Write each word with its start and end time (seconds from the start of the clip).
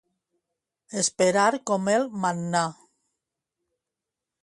Esperar 1.01 1.51
com 1.71 1.91
el 1.97 2.09
mannà. 2.25 2.65